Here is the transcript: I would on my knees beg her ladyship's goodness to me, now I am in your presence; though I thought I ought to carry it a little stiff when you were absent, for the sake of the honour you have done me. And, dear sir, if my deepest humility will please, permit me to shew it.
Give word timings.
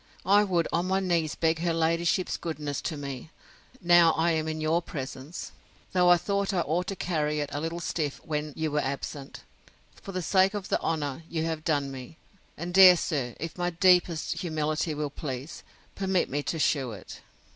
I 0.25 0.43
would 0.43 0.67
on 0.73 0.87
my 0.87 0.99
knees 0.99 1.35
beg 1.35 1.59
her 1.59 1.75
ladyship's 1.75 2.35
goodness 2.35 2.81
to 2.81 2.97
me, 2.97 3.29
now 3.79 4.13
I 4.13 4.31
am 4.31 4.47
in 4.47 4.59
your 4.59 4.81
presence; 4.81 5.51
though 5.93 6.09
I 6.09 6.17
thought 6.17 6.55
I 6.55 6.61
ought 6.61 6.87
to 6.87 6.95
carry 6.95 7.39
it 7.39 7.51
a 7.53 7.61
little 7.61 7.79
stiff 7.79 8.19
when 8.25 8.51
you 8.55 8.71
were 8.71 8.79
absent, 8.79 9.41
for 10.01 10.11
the 10.11 10.23
sake 10.23 10.55
of 10.55 10.69
the 10.69 10.81
honour 10.81 11.21
you 11.29 11.43
have 11.45 11.63
done 11.63 11.91
me. 11.91 12.17
And, 12.57 12.73
dear 12.73 12.97
sir, 12.97 13.35
if 13.39 13.59
my 13.59 13.69
deepest 13.69 14.39
humility 14.39 14.95
will 14.95 15.11
please, 15.11 15.61
permit 15.93 16.31
me 16.31 16.41
to 16.41 16.57
shew 16.57 16.93
it. 16.93 17.21